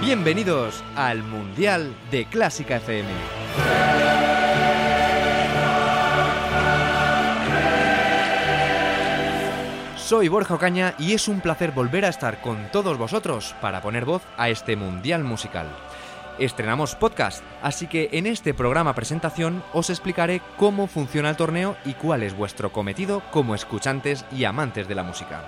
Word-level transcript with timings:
Bienvenidos 0.00 0.82
al 0.96 1.22
Mundial 1.22 1.94
de 2.10 2.24
Clásica 2.24 2.76
FM. 2.76 3.08
Soy 9.96 10.28
Borja 10.28 10.54
Ocaña 10.54 10.94
y 10.98 11.12
es 11.12 11.28
un 11.28 11.42
placer 11.42 11.72
volver 11.72 12.06
a 12.06 12.08
estar 12.08 12.40
con 12.40 12.70
todos 12.72 12.96
vosotros 12.96 13.54
para 13.60 13.82
poner 13.82 14.06
voz 14.06 14.22
a 14.38 14.48
este 14.48 14.74
Mundial 14.74 15.22
Musical. 15.22 15.66
Estrenamos 16.38 16.94
podcast, 16.94 17.42
así 17.62 17.88
que 17.88 18.10
en 18.12 18.24
este 18.24 18.54
programa 18.54 18.94
presentación 18.94 19.64
os 19.72 19.90
explicaré 19.90 20.40
cómo 20.56 20.86
funciona 20.86 21.30
el 21.30 21.36
torneo 21.36 21.76
y 21.84 21.94
cuál 21.94 22.22
es 22.22 22.36
vuestro 22.36 22.70
cometido 22.70 23.24
como 23.32 23.56
escuchantes 23.56 24.24
y 24.30 24.44
amantes 24.44 24.86
de 24.86 24.94
la 24.94 25.02
música. 25.02 25.42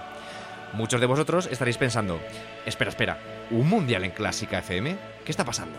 Muchos 0.72 1.00
de 1.00 1.06
vosotros 1.06 1.48
estaréis 1.48 1.78
pensando, 1.78 2.18
espera, 2.66 2.90
espera, 2.90 3.18
¿un 3.52 3.68
mundial 3.68 4.02
en 4.02 4.10
Clásica 4.10 4.58
FM? 4.58 4.98
¿Qué 5.24 5.30
está 5.30 5.44
pasando? 5.44 5.78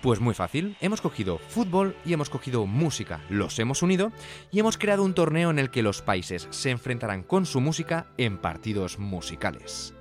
Pues 0.00 0.20
muy 0.20 0.32
fácil, 0.32 0.74
hemos 0.80 1.02
cogido 1.02 1.36
fútbol 1.36 1.94
y 2.06 2.14
hemos 2.14 2.30
cogido 2.30 2.64
música, 2.64 3.20
los 3.28 3.58
hemos 3.58 3.82
unido 3.82 4.10
y 4.50 4.60
hemos 4.60 4.78
creado 4.78 5.02
un 5.04 5.12
torneo 5.12 5.50
en 5.50 5.58
el 5.58 5.70
que 5.70 5.82
los 5.82 6.00
países 6.00 6.48
se 6.48 6.70
enfrentarán 6.70 7.24
con 7.24 7.44
su 7.44 7.60
música 7.60 8.06
en 8.16 8.38
partidos 8.38 8.98
musicales. 8.98 9.92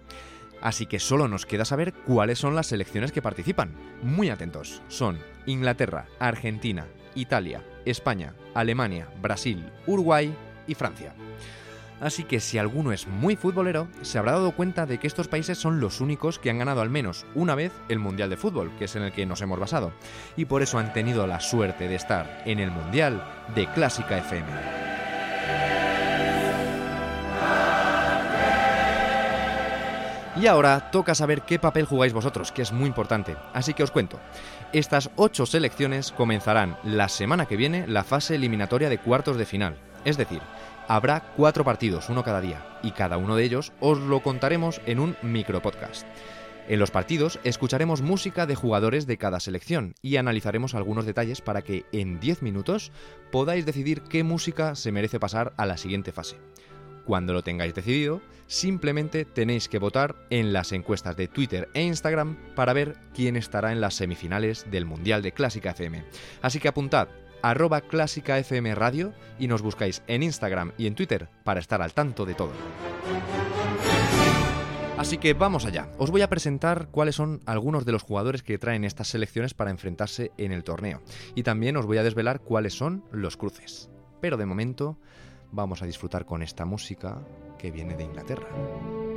Así 0.62 0.86
que 0.86 1.00
solo 1.00 1.28
nos 1.28 1.46
queda 1.46 1.66
saber 1.66 1.94
cuáles 1.94 2.40
son 2.40 2.56
las 2.56 2.68
selecciones 2.68 3.12
que 3.12 3.22
participan. 3.22 3.74
Muy 4.04 4.30
atentos, 4.30 4.82
son 4.88 5.20
Inglaterra, 5.46 6.08
Argentina, 6.20 6.88
Italia, 7.16 7.64
España, 7.86 8.34
Alemania, 8.54 9.10
Brasil, 9.22 9.72
Uruguay 9.88 10.34
y 10.68 10.76
Francia. 10.76 11.14
Así 12.02 12.24
que 12.24 12.40
si 12.40 12.58
alguno 12.58 12.94
es 12.94 13.08
muy 13.08 13.36
futbolero, 13.36 13.88
se 14.02 14.18
habrá 14.18 14.34
dado 14.34 14.54
cuenta 14.54 14.86
de 14.86 15.00
que 15.00 15.08
estos 15.08 15.28
países 15.28 15.58
son 15.58 15.80
los 15.82 16.00
únicos 16.00 16.40
que 16.40 16.50
han 16.50 16.60
ganado 16.60 16.82
al 16.82 16.90
menos 16.90 17.26
una 17.36 17.56
vez 17.56 17.74
el 17.90 18.00
Mundial 18.00 18.30
de 18.30 18.38
Fútbol, 18.38 18.72
que 18.78 18.86
es 18.86 18.96
en 18.96 19.04
el 19.04 19.12
que 19.12 19.26
nos 19.26 19.42
hemos 19.42 19.60
basado, 19.60 19.92
y 20.38 20.46
por 20.46 20.62
eso 20.62 20.80
han 20.80 20.94
tenido 20.94 21.28
la 21.28 21.42
suerte 21.42 21.90
de 21.90 21.96
estar 21.96 22.42
en 22.46 22.60
el 22.60 22.72
Mundial 22.72 23.22
de 23.54 23.68
Clásica 23.68 24.18
FM. 24.18 25.79
Y 30.40 30.48
ahora 30.48 30.90
toca 30.92 31.16
saber 31.16 31.42
qué 31.42 31.60
papel 31.60 31.86
jugáis 31.86 32.14
vosotros, 32.14 32.54
que 32.54 32.62
es 32.62 32.72
muy 32.72 32.88
importante. 32.88 33.36
Así 33.54 33.74
que 33.74 33.84
os 33.84 33.92
cuento. 33.92 34.20
Estas 34.72 35.10
ocho 35.18 35.46
selecciones 35.46 36.14
comenzarán 36.14 36.78
la 36.86 37.10
semana 37.10 37.46
que 37.46 37.58
viene 37.58 37.86
la 37.88 38.06
fase 38.06 38.36
eliminatoria 38.36 38.88
de 38.88 39.00
cuartos 39.00 39.36
de 39.36 39.46
final. 39.46 39.76
Es 40.06 40.16
decir, 40.16 40.40
habrá 40.88 41.34
cuatro 41.36 41.66
partidos, 41.66 42.08
uno 42.08 42.24
cada 42.24 42.40
día, 42.40 42.66
y 42.84 42.92
cada 42.92 43.18
uno 43.18 43.36
de 43.36 43.44
ellos 43.44 43.74
os 43.82 43.98
lo 44.00 44.22
contaremos 44.22 44.80
en 44.86 45.02
un 45.02 45.18
micropodcast. 45.22 46.08
En 46.70 46.80
los 46.80 46.92
partidos 46.92 47.40
escucharemos 47.44 48.02
música 48.02 48.46
de 48.46 48.56
jugadores 48.56 49.08
de 49.08 49.18
cada 49.18 49.42
selección 49.42 49.96
y 50.02 50.16
analizaremos 50.16 50.74
algunos 50.74 51.06
detalles 51.06 51.42
para 51.42 51.64
que 51.64 51.86
en 51.92 52.22
10 52.22 52.44
minutos 52.44 52.94
podáis 53.30 53.66
decidir 53.66 54.04
qué 54.04 54.24
música 54.24 54.76
se 54.76 54.94
merece 54.94 55.20
pasar 55.20 55.52
a 55.58 55.66
la 55.66 55.76
siguiente 55.76 56.14
fase. 56.14 56.38
Cuando 57.10 57.34
lo 57.34 57.42
tengáis 57.42 57.74
decidido, 57.74 58.22
simplemente 58.46 59.26
tenéis 59.26 59.68
que 59.68 59.80
votar 59.80 60.16
en 60.30 60.54
las 60.54 60.72
encuestas 60.74 61.18
de 61.18 61.28
Twitter 61.28 61.68
e 61.74 61.82
Instagram 61.82 62.38
para 62.54 62.72
ver 62.72 62.98
quién 63.16 63.36
estará 63.36 63.72
en 63.72 63.82
las 63.82 63.96
semifinales 63.96 64.70
del 64.70 64.86
Mundial 64.86 65.24
de 65.24 65.32
Clásica 65.32 65.72
FM. 65.72 66.06
Así 66.44 66.60
que 66.60 66.68
apuntad 66.68 67.08
arroba 67.42 67.82
Clásica 67.82 68.38
FM 68.38 68.76
Radio 68.76 69.12
y 69.40 69.48
nos 69.48 69.64
buscáis 69.64 70.04
en 70.06 70.22
Instagram 70.22 70.74
y 70.78 70.86
en 70.86 70.94
Twitter 70.94 71.30
para 71.44 71.60
estar 71.60 71.82
al 71.82 71.96
tanto 71.96 72.28
de 72.28 72.36
todo. 72.36 72.52
Así 75.00 75.18
que 75.18 75.34
vamos 75.34 75.66
allá. 75.66 75.90
Os 75.98 76.12
voy 76.12 76.22
a 76.22 76.30
presentar 76.30 76.90
cuáles 76.92 77.16
son 77.16 77.42
algunos 77.48 77.86
de 77.86 77.92
los 77.92 78.04
jugadores 78.04 78.44
que 78.44 78.60
traen 78.60 78.84
estas 78.84 79.08
selecciones 79.08 79.56
para 79.56 79.72
enfrentarse 79.72 80.32
en 80.38 80.52
el 80.52 80.64
torneo. 80.64 81.02
Y 81.34 81.42
también 81.42 81.76
os 81.76 81.88
voy 81.88 81.98
a 81.98 82.04
desvelar 82.04 82.42
cuáles 82.42 82.76
son 82.76 83.04
los 83.12 83.36
cruces. 83.36 83.90
Pero 84.22 84.38
de 84.38 84.46
momento 84.46 85.00
vamos 85.52 85.82
a 85.82 85.86
disfrutar 85.86 86.26
con 86.26 86.42
esta 86.42 86.66
música 86.66 87.22
que 87.58 87.72
viene 87.72 87.96
de 87.96 88.04
Inglaterra. 88.04 89.09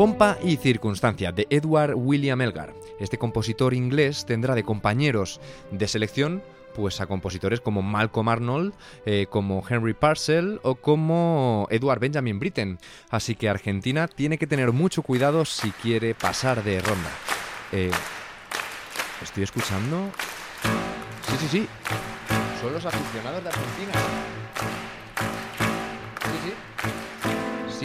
Pompa 0.00 0.38
y 0.42 0.56
Circunstancia 0.56 1.30
de 1.30 1.46
Edward 1.50 1.92
William 1.94 2.40
Elgar. 2.40 2.72
Este 2.98 3.18
compositor 3.18 3.74
inglés 3.74 4.24
tendrá 4.24 4.54
de 4.54 4.64
compañeros 4.64 5.42
de 5.72 5.86
selección 5.88 6.42
pues 6.74 7.02
a 7.02 7.06
compositores 7.06 7.60
como 7.60 7.82
Malcolm 7.82 8.30
Arnold, 8.30 8.72
eh, 9.04 9.26
como 9.28 9.62
Henry 9.68 9.92
Parcell 9.92 10.58
o 10.62 10.76
como 10.76 11.66
Edward 11.68 12.00
Benjamin 12.00 12.38
Britten. 12.38 12.78
Así 13.10 13.34
que 13.34 13.50
Argentina 13.50 14.08
tiene 14.08 14.38
que 14.38 14.46
tener 14.46 14.72
mucho 14.72 15.02
cuidado 15.02 15.44
si 15.44 15.70
quiere 15.70 16.14
pasar 16.14 16.64
de 16.64 16.80
ronda. 16.80 17.10
Eh, 17.70 17.90
¿Estoy 19.22 19.42
escuchando? 19.42 20.08
Sí, 21.28 21.36
sí, 21.40 21.48
sí. 21.50 21.68
Son 22.62 22.72
los 22.72 22.86
aficionados 22.86 23.42
de 23.42 23.50
Argentina. 23.50 24.39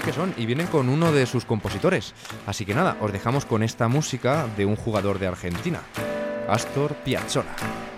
Que 0.06 0.14
son 0.14 0.34
y 0.38 0.46
vienen 0.46 0.68
con 0.68 0.88
uno 0.88 1.12
de 1.12 1.26
sus 1.26 1.46
compositores. 1.46 2.14
Así 2.46 2.64
que 2.64 2.76
nada, 2.76 2.96
os 3.02 3.12
dejamos 3.12 3.46
con 3.46 3.64
esta 3.64 3.88
música 3.88 4.46
de 4.56 4.66
un 4.66 4.76
jugador 4.76 5.18
de 5.18 5.28
Argentina, 5.28 5.82
Astor 6.48 6.94
Piazzolla. 6.98 7.95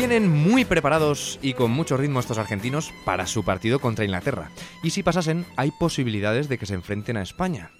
Vienen 0.00 0.30
muy 0.30 0.64
preparados 0.64 1.38
y 1.42 1.52
con 1.52 1.72
mucho 1.72 1.98
ritmo 1.98 2.20
estos 2.20 2.38
argentinos 2.38 2.90
para 3.04 3.26
su 3.26 3.44
partido 3.44 3.80
contra 3.80 4.06
Inglaterra. 4.06 4.50
Y 4.82 4.92
si 4.92 5.02
pasasen, 5.02 5.44
hay 5.56 5.72
posibilidades 5.72 6.48
de 6.48 6.56
que 6.56 6.64
se 6.64 6.72
enfrenten 6.72 7.18
a 7.18 7.22
España. 7.22 7.70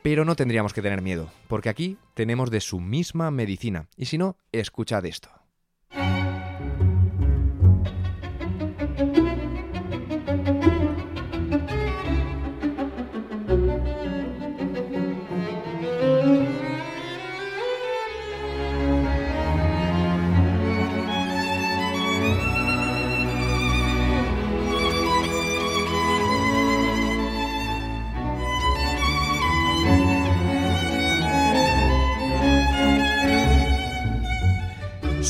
Pero 0.00 0.24
no 0.24 0.36
tendríamos 0.36 0.72
que 0.72 0.80
tener 0.80 1.02
miedo, 1.02 1.28
porque 1.48 1.68
aquí 1.68 1.98
tenemos 2.14 2.52
de 2.52 2.60
su 2.60 2.78
misma 2.78 3.32
medicina. 3.32 3.88
Y 3.96 4.04
si 4.04 4.16
no, 4.16 4.36
escuchad 4.52 5.04
esto. 5.06 5.28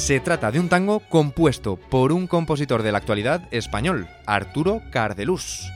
Se 0.07 0.21
trata 0.21 0.53
de 0.53 0.61
un 0.61 0.69
tango 0.69 1.01
compuesto 1.01 1.75
por 1.75 2.13
un 2.13 2.29
compositor 2.29 2.85
de 2.85 2.93
la 2.93 2.99
actualidad 2.99 3.49
español, 3.51 4.07
Arturo 4.25 4.81
Cardelús. 4.93 5.73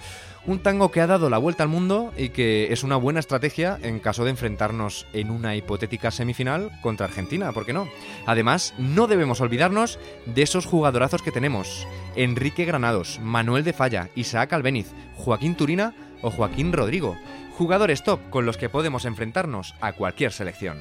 Un 0.47 0.61
tango 0.61 0.93
que 0.93 1.01
ha 1.01 1.09
dado 1.09 1.31
la 1.31 1.39
vuelta 1.39 1.65
al 1.65 1.69
mundo 1.69 2.13
y 2.17 2.29
que 2.29 2.73
es 2.73 2.85
una 2.85 2.95
buena 2.95 3.19
estrategia 3.19 3.77
en 3.83 3.99
caso 3.99 4.23
de 4.23 4.31
enfrentarnos 4.31 5.05
en 5.15 5.33
una 5.33 5.57
hipotética 5.57 6.13
semifinal 6.13 6.71
contra 6.81 7.07
Argentina, 7.07 7.51
¿por 7.51 7.67
qué 7.67 7.73
no? 7.73 7.89
Además, 8.25 8.73
no 8.79 9.09
debemos 9.09 9.41
olvidarnos 9.41 9.99
de 10.27 10.43
esos 10.43 10.65
jugadorazos 10.65 11.23
que 11.23 11.33
tenemos. 11.33 11.89
Enrique 12.15 12.65
Granados, 12.65 13.19
Manuel 13.21 13.65
de 13.65 13.73
Falla, 13.73 14.11
Isaac 14.15 14.53
Albeniz, 14.53 14.93
Joaquín 15.17 15.57
Turina 15.57 15.93
o 16.23 16.31
Joaquín 16.31 16.73
Rodrigo. 16.73 17.17
Jugadores 17.59 18.05
top 18.05 18.21
con 18.31 18.47
los 18.47 18.59
que 18.59 18.69
podemos 18.69 19.07
enfrentarnos 19.07 19.75
a 19.81 19.93
cualquier 19.93 20.31
selección. 20.31 20.79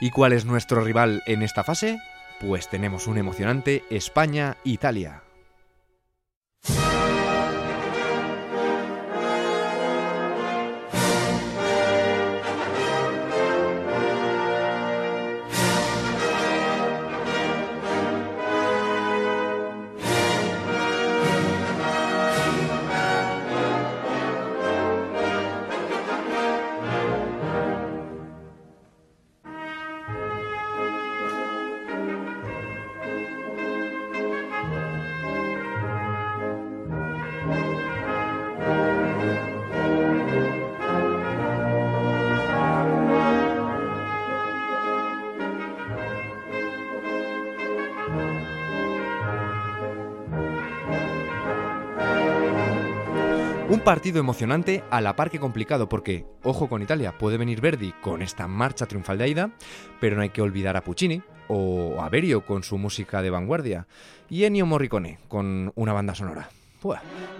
¿Y 0.00 0.10
cuál 0.10 0.32
es 0.32 0.46
nuestro 0.46 0.82
rival 0.82 1.22
en 1.26 1.42
esta 1.42 1.62
fase? 1.62 1.98
Pues 2.40 2.68
tenemos 2.68 3.06
un 3.06 3.18
emocionante 3.18 3.84
España-Italia. 3.90 5.22
Un 53.70 53.78
partido 53.84 54.18
emocionante 54.18 54.82
a 54.90 55.00
la 55.00 55.14
par 55.14 55.30
que 55.30 55.38
complicado 55.38 55.88
porque, 55.88 56.26
ojo 56.42 56.68
con 56.68 56.82
Italia, 56.82 57.16
puede 57.16 57.36
venir 57.36 57.60
Verdi 57.60 57.92
con 58.02 58.20
esta 58.20 58.48
marcha 58.48 58.86
triunfal 58.86 59.16
de 59.16 59.24
Aida, 59.24 59.50
pero 60.00 60.16
no 60.16 60.22
hay 60.22 60.30
que 60.30 60.42
olvidar 60.42 60.76
a 60.76 60.82
Puccini 60.82 61.22
o 61.46 62.02
a 62.02 62.08
Berio 62.08 62.44
con 62.44 62.64
su 62.64 62.78
música 62.78 63.22
de 63.22 63.30
vanguardia 63.30 63.86
y 64.28 64.42
Ennio 64.42 64.66
Morricone 64.66 65.18
con 65.28 65.72
una 65.76 65.92
banda 65.92 66.16
sonora. 66.16 66.50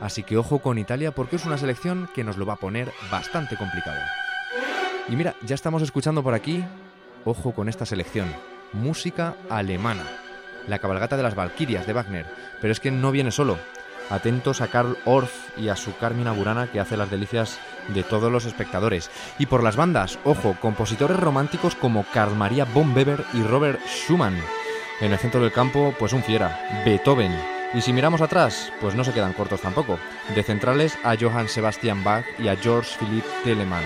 Así 0.01 0.23
que 0.23 0.37
ojo 0.37 0.61
con 0.61 0.79
Italia 0.79 1.13
porque 1.13 1.37
es 1.37 1.47
una 1.47 1.59
selección 1.59 2.09
que 2.15 2.23
nos 2.23 2.37
lo 2.37 2.47
va 2.47 2.55
a 2.55 2.61
poner 2.61 2.93
bastante 3.11 3.57
complicado. 3.57 4.01
Y 5.09 5.17
mira, 5.17 5.35
ya 5.45 5.57
estamos 5.57 5.83
escuchando 5.83 6.23
por 6.23 6.35
aquí, 6.35 6.65
ojo 7.25 7.53
con 7.53 7.69
esta 7.69 7.87
selección, 7.87 8.29
música 8.73 9.35
alemana, 9.49 10.05
la 10.71 10.79
cabalgata 10.79 11.17
de 11.17 11.23
las 11.23 11.35
Valquirias 11.35 11.87
de 11.87 11.93
Wagner, 11.93 12.27
pero 12.61 12.73
es 12.73 12.81
que 12.81 12.91
no 12.91 13.11
viene 13.11 13.31
solo, 13.31 13.59
Atentos 14.11 14.61
a 14.61 14.67
Karl 14.67 14.99
Orff 15.05 15.57
y 15.57 15.69
a 15.69 15.77
su 15.77 15.97
Carmina 15.97 16.33
Burana 16.33 16.67
que 16.67 16.81
hace 16.81 16.97
las 16.97 17.11
delicias 17.11 17.61
de 17.89 18.03
todos 18.03 18.31
los 18.31 18.45
espectadores. 18.45 19.09
Y 19.39 19.47
por 19.47 19.63
las 19.63 19.77
bandas, 19.77 20.19
ojo, 20.25 20.57
compositores 20.61 21.19
románticos 21.19 21.77
como 21.77 22.05
Karl 22.13 22.35
Maria 22.35 22.65
von 22.65 22.95
Weber 22.95 23.25
y 23.33 23.43
Robert 23.43 23.81
Schumann. 23.87 24.37
En 25.01 25.13
el 25.13 25.19
centro 25.19 25.41
del 25.41 25.53
campo, 25.53 25.95
pues 25.97 26.13
un 26.13 26.25
fiera, 26.25 26.83
Beethoven. 26.85 27.33
Y 27.73 27.83
si 27.83 27.93
miramos 27.93 28.21
atrás, 28.21 28.73
pues 28.81 28.97
no 28.97 29.05
se 29.05 29.13
quedan 29.13 29.33
cortos 29.33 29.61
tampoco. 29.61 29.97
De 30.35 30.43
centrales 30.43 30.99
a 31.05 31.15
Johann 31.17 31.49
Sebastian 31.49 32.03
Bach 32.03 32.25
y 32.41 32.49
a 32.49 32.57
George 32.57 32.99
Philipp 32.99 33.25
Telemann. 33.45 33.85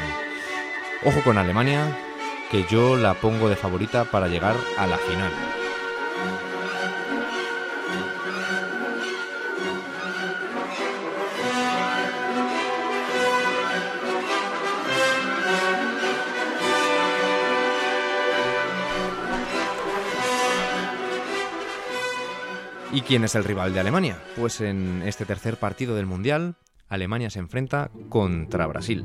Ojo 1.04 1.20
con 1.22 1.36
Alemania, 1.36 1.86
que 2.50 2.64
yo 2.64 2.96
la 2.96 3.12
pongo 3.12 3.50
de 3.50 3.56
favorita 3.56 4.04
para 4.06 4.28
llegar 4.28 4.56
a 4.78 4.86
la 4.86 4.96
final. 4.96 5.63
Quién 23.06 23.24
es 23.24 23.34
el 23.34 23.44
rival 23.44 23.74
de 23.74 23.80
Alemania? 23.80 24.18
Pues 24.36 24.60
en 24.60 25.02
este 25.04 25.26
tercer 25.26 25.58
partido 25.58 25.94
del 25.94 26.06
Mundial, 26.06 26.56
Alemania 26.88 27.30
se 27.30 27.38
enfrenta 27.38 27.90
contra 28.08 28.66
Brasil. 28.66 29.04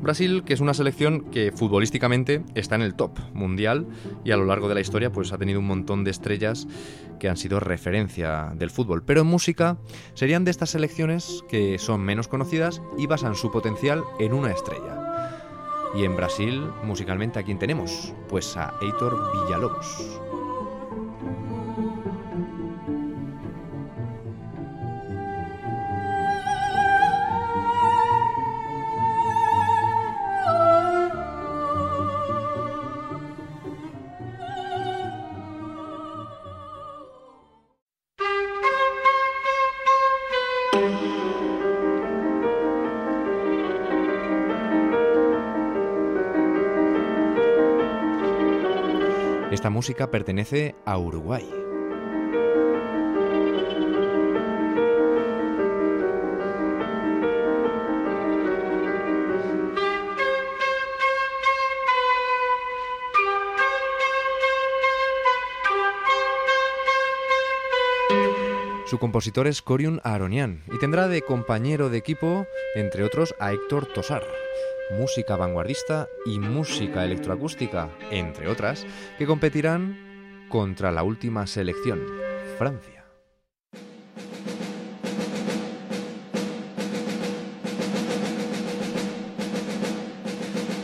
Brasil, 0.00 0.42
que 0.44 0.54
es 0.54 0.60
una 0.60 0.74
selección 0.74 1.30
que 1.30 1.52
futbolísticamente 1.52 2.42
está 2.54 2.76
en 2.76 2.82
el 2.82 2.94
top 2.94 3.18
mundial 3.34 3.86
y 4.24 4.30
a 4.30 4.36
lo 4.36 4.44
largo 4.44 4.68
de 4.68 4.74
la 4.74 4.80
historia 4.80 5.10
pues 5.10 5.32
ha 5.32 5.38
tenido 5.38 5.60
un 5.60 5.66
montón 5.66 6.04
de 6.04 6.10
estrellas 6.10 6.66
que 7.18 7.28
han 7.28 7.36
sido 7.36 7.60
referencia 7.60 8.52
del 8.54 8.70
fútbol. 8.70 9.02
Pero 9.02 9.22
en 9.22 9.26
música 9.26 9.78
serían 10.14 10.44
de 10.44 10.50
estas 10.50 10.70
selecciones 10.70 11.42
que 11.48 11.78
son 11.78 12.00
menos 12.02 12.28
conocidas 12.28 12.80
y 12.98 13.06
basan 13.06 13.34
su 13.34 13.50
potencial 13.50 14.04
en 14.18 14.32
una 14.32 14.52
estrella. 14.52 15.02
Y 15.94 16.04
en 16.04 16.16
Brasil, 16.16 16.62
musicalmente, 16.84 17.38
¿a 17.38 17.42
quién 17.42 17.58
tenemos? 17.58 18.12
Pues 18.28 18.56
a 18.56 18.74
Heitor 18.82 19.32
Villalobos. 19.32 20.20
Esta 49.50 49.70
música 49.70 50.10
pertenece 50.10 50.74
a 50.84 50.98
Uruguay. 50.98 51.65
Su 68.86 68.98
compositor 68.98 69.46
es 69.46 69.62
Coriun 69.62 70.00
Aronian 70.04 70.62
y 70.72 70.78
tendrá 70.78 71.08
de 71.08 71.22
compañero 71.22 71.90
de 71.90 71.98
equipo, 71.98 72.46
entre 72.74 73.04
otros, 73.04 73.34
a 73.40 73.52
Héctor 73.52 73.86
Tosar 73.86 74.22
música 74.90 75.36
vanguardista 75.36 76.08
y 76.24 76.38
música 76.38 77.04
electroacústica, 77.04 77.90
entre 78.10 78.48
otras, 78.48 78.86
que 79.18 79.26
competirán 79.26 80.46
contra 80.48 80.92
la 80.92 81.02
última 81.02 81.46
selección, 81.46 82.00
Francia. 82.58 82.95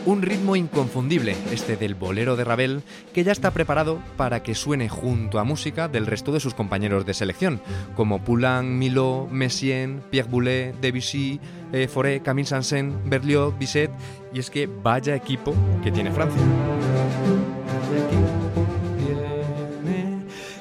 Un 0.05 0.21
ritmo 0.21 0.57
inconfundible, 0.57 1.33
este 1.53 1.77
del 1.77 1.95
bolero 1.95 2.35
de 2.35 2.43
Ravel, 2.43 2.83
que 3.13 3.23
ya 3.23 3.31
está 3.31 3.51
preparado 3.51 3.99
para 4.17 4.43
que 4.43 4.53
suene 4.53 4.89
junto 4.89 5.39
a 5.39 5.45
música 5.45 5.87
del 5.87 6.07
resto 6.07 6.33
de 6.33 6.41
sus 6.41 6.53
compañeros 6.53 7.05
de 7.05 7.13
selección, 7.13 7.61
como 7.95 8.21
Poulain, 8.21 8.77
Milot, 8.77 9.29
Messien, 9.29 10.03
Pierre 10.11 10.29
Boulez, 10.29 10.75
Debussy, 10.81 11.39
eh, 11.71 12.21
Camille 12.21 12.47
Sansen, 12.47 13.09
Berlioz, 13.09 13.57
Bizet, 13.57 13.91
y 14.33 14.39
es 14.39 14.49
que 14.49 14.67
vaya 14.67 15.15
equipo 15.15 15.55
que 15.81 15.91
tiene 15.91 16.11
Francia. 16.11 16.41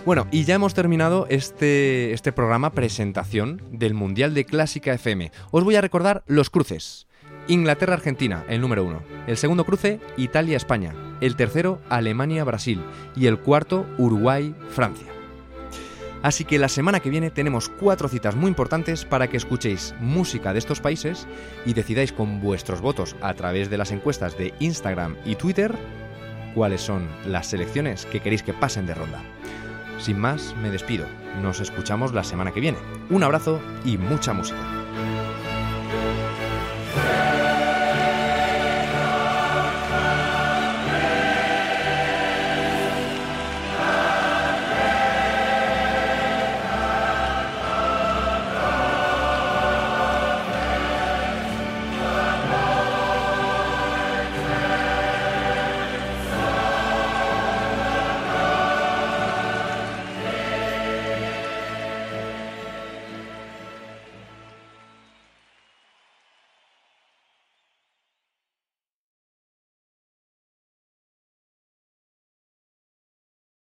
Bueno, 0.04 0.28
y 0.30 0.44
ya 0.44 0.54
hemos 0.54 0.74
terminado 0.74 1.26
este, 1.28 2.12
este 2.12 2.32
programa 2.32 2.70
presentación 2.70 3.60
del 3.72 3.94
Mundial 3.94 4.34
de 4.34 4.44
Clásica 4.44 4.94
FM. 4.94 5.32
Os 5.50 5.64
voy 5.64 5.74
a 5.74 5.80
recordar 5.80 6.22
los 6.26 6.48
cruces. 6.48 7.08
Inglaterra-Argentina, 7.48 8.44
el 8.48 8.60
número 8.60 8.84
uno. 8.84 9.02
El 9.26 9.36
segundo 9.36 9.64
cruce, 9.64 10.00
Italia-España. 10.16 10.94
El 11.20 11.36
tercero, 11.36 11.80
Alemania-Brasil. 11.88 12.82
Y 13.16 13.26
el 13.26 13.38
cuarto, 13.38 13.86
Uruguay-Francia. 13.98 15.08
Así 16.22 16.44
que 16.44 16.58
la 16.58 16.68
semana 16.68 17.00
que 17.00 17.10
viene 17.10 17.30
tenemos 17.30 17.68
cuatro 17.68 18.08
citas 18.08 18.36
muy 18.36 18.48
importantes 18.48 19.04
para 19.04 19.28
que 19.28 19.36
escuchéis 19.36 19.92
música 19.98 20.52
de 20.52 20.60
estos 20.60 20.80
países 20.80 21.26
y 21.66 21.74
decidáis 21.74 22.12
con 22.12 22.40
vuestros 22.40 22.80
votos 22.80 23.16
a 23.20 23.34
través 23.34 23.70
de 23.70 23.78
las 23.78 23.90
encuestas 23.90 24.38
de 24.38 24.54
Instagram 24.60 25.16
y 25.24 25.34
Twitter 25.34 25.76
cuáles 26.54 26.80
son 26.80 27.08
las 27.26 27.48
selecciones 27.48 28.06
que 28.06 28.20
queréis 28.20 28.42
que 28.42 28.52
pasen 28.52 28.86
de 28.86 28.94
ronda. 28.94 29.22
Sin 29.98 30.18
más, 30.18 30.54
me 30.62 30.70
despido. 30.70 31.06
Nos 31.40 31.60
escuchamos 31.60 32.12
la 32.12 32.24
semana 32.24 32.52
que 32.52 32.60
viene. 32.60 32.78
Un 33.10 33.22
abrazo 33.22 33.60
y 33.84 33.98
mucha 33.98 34.32
música. 34.32 34.81